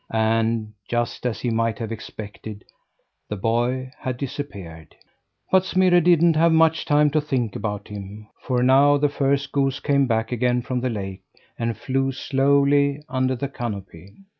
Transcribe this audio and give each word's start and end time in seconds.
And 0.09 0.73
just 0.89 1.27
as 1.27 1.41
he 1.41 1.51
might 1.51 1.77
have 1.77 1.91
expected 1.91 2.65
the 3.29 3.35
boy 3.35 3.91
had 3.99 4.17
disappeared. 4.17 4.95
But 5.51 5.63
Smirre 5.63 6.01
didn't 6.01 6.35
have 6.35 6.51
much 6.51 6.85
time 6.85 7.11
to 7.11 7.21
think 7.21 7.55
about 7.55 7.87
him; 7.89 8.27
for 8.41 8.63
now 8.63 8.97
the 8.97 9.09
first 9.09 9.51
goose 9.51 9.79
came 9.79 10.07
back 10.07 10.31
again 10.31 10.63
from 10.63 10.79
the 10.79 10.89
lake 10.89 11.21
and 11.59 11.77
flew 11.77 12.11
slowly 12.11 13.03
under 13.09 13.35
the 13.35 13.47
canopy. 13.47 14.15